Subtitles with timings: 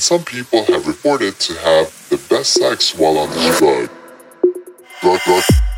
[0.00, 3.90] and some people have reported to have the best sex while on this drug.
[5.02, 5.69] Drug, drug.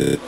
[0.00, 0.18] Drug,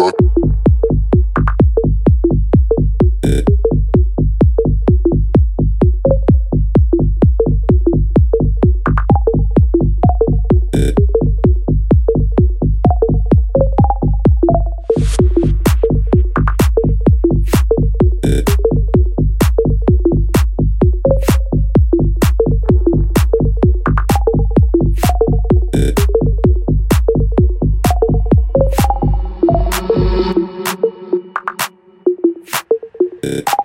[0.00, 0.39] got
[33.30, 33.59] it.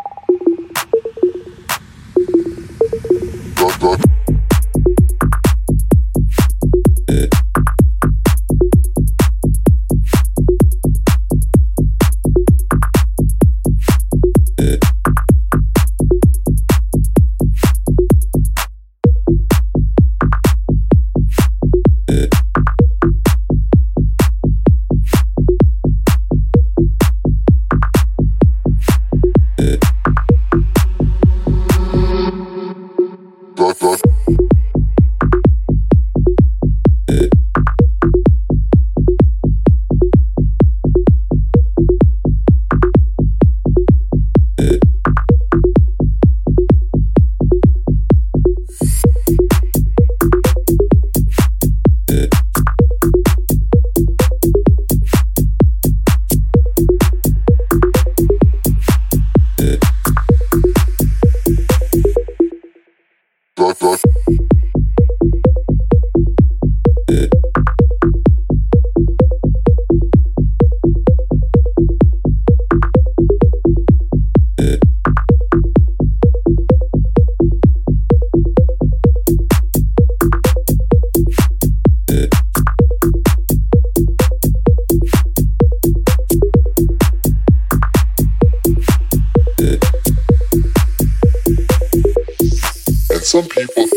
[93.36, 93.95] Some people.